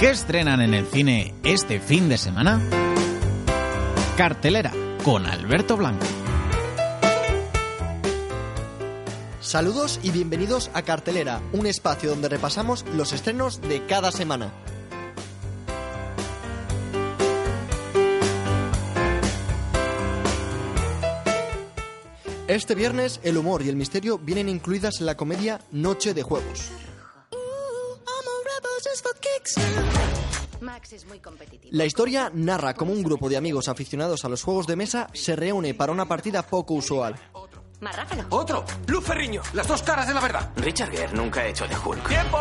[0.00, 2.62] ¿Qué estrenan en el cine este fin de semana?
[4.16, 4.72] Cartelera
[5.02, 6.06] con Alberto Blanco.
[9.40, 14.52] Saludos y bienvenidos a Cartelera, un espacio donde repasamos los estrenos de cada semana.
[22.46, 26.70] Este viernes el humor y el misterio vienen incluidas en la comedia Noche de Juegos.
[30.60, 31.70] Max es muy competitivo.
[31.72, 35.36] La historia narra cómo un grupo de amigos aficionados a los juegos de mesa se
[35.36, 37.14] reúne para una partida poco usual.
[38.30, 38.64] ¡Otro!
[38.86, 39.40] ¡Luz Ferriño!
[39.52, 40.50] ¡Las dos caras de la verdad!
[40.56, 42.08] Richard Gere nunca ha hecho de Hulk.
[42.08, 42.38] ¡Tiempo!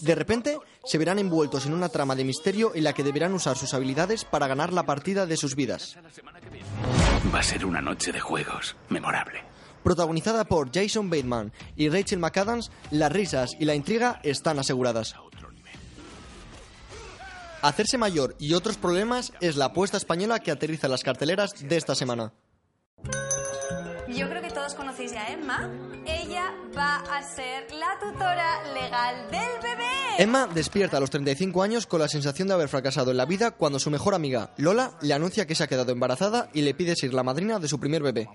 [0.00, 3.56] De repente, se verán envueltos en una trama de misterio en la que deberán usar
[3.56, 5.96] sus habilidades para ganar la partida de sus vidas.
[7.32, 9.44] Va a ser una noche de juegos memorable.
[9.84, 15.14] Protagonizada por Jason Bateman y Rachel McAdams, las risas y la intriga están aseguradas.
[17.62, 21.94] Hacerse mayor y otros problemas es la apuesta española que aterriza las carteleras de esta
[21.94, 22.32] semana.
[24.08, 25.70] Yo creo que todos conocéis ya a Emma.
[26.04, 29.88] Ella va a ser la tutora legal del bebé.
[30.18, 33.52] Emma despierta a los 35 años con la sensación de haber fracasado en la vida
[33.52, 36.96] cuando su mejor amiga, Lola, le anuncia que se ha quedado embarazada y le pide
[36.96, 38.28] ser la madrina de su primer bebé.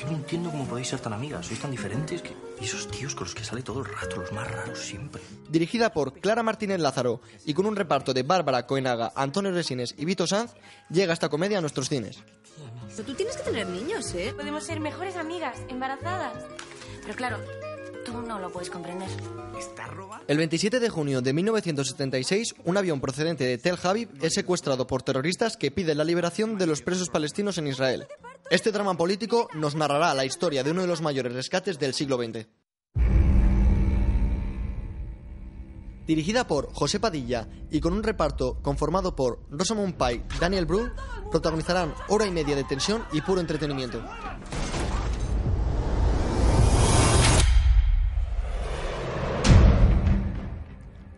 [0.00, 1.46] Que no entiendo cómo podéis ser tan amigas.
[1.46, 2.34] Sois tan diferentes que...
[2.60, 5.20] Y esos tíos con los que sale todo el rato, los más raros siempre.
[5.48, 10.04] Dirigida por Clara Martínez Lázaro y con un reparto de Bárbara Coenaga, Antonio Resines y
[10.06, 10.54] Vito Sanz,
[10.88, 12.18] llega esta comedia a nuestros cines.
[12.96, 14.32] Pero tú tienes que tener niños, ¿eh?
[14.34, 16.44] Podemos ser mejores amigas, embarazadas.
[17.02, 17.38] Pero claro,
[18.04, 19.08] tú no lo puedes comprender.
[20.26, 25.02] El 27 de junio de 1976, un avión procedente de Tel Aviv es secuestrado por
[25.02, 28.06] terroristas que piden la liberación de los presos palestinos en Israel.
[28.50, 32.16] Este drama político nos narrará la historia de uno de los mayores rescates del siglo
[32.16, 32.46] XX.
[36.06, 40.92] Dirigida por José Padilla y con un reparto conformado por Rosamund Pike, Daniel Brühl,
[41.30, 44.02] protagonizarán hora y media de tensión y puro entretenimiento.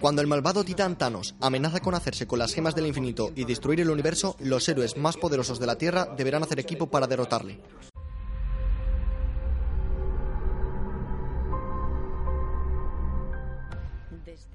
[0.00, 3.80] Cuando el malvado titán Thanos amenaza con hacerse con las gemas del infinito y destruir
[3.80, 7.60] el universo, los héroes más poderosos de la Tierra deberán hacer equipo para derrotarle.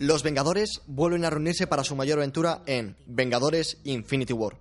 [0.00, 4.56] Los Vengadores vuelven a reunirse para su mayor aventura en Vengadores Infinity War.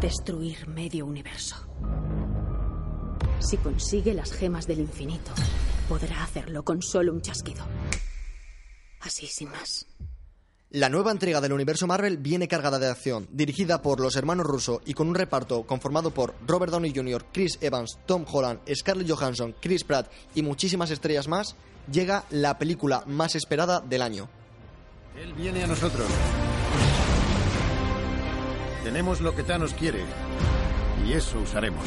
[0.00, 1.56] Destruir medio universo.
[3.40, 5.30] Si consigue las gemas del infinito,
[5.88, 7.64] podrá hacerlo con solo un chasquido.
[9.00, 9.86] Así sin más.
[10.70, 14.82] La nueva entrega del universo Marvel viene cargada de acción, dirigida por los hermanos Russo
[14.84, 19.54] y con un reparto conformado por Robert Downey Jr., Chris Evans, Tom Holland, Scarlett Johansson,
[19.62, 21.56] Chris Pratt y muchísimas estrellas más,
[21.90, 24.28] llega la película más esperada del año.
[25.16, 26.06] Él viene a nosotros.
[28.84, 30.04] Tenemos lo que Thanos quiere.
[31.06, 31.84] Y eso usaremos.